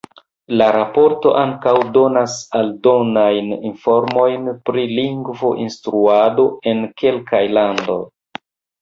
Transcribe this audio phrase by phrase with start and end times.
[0.59, 8.05] La raporto ankaŭ donas aldonajn informojn pri lingvo-instruado en kelkaj landoj.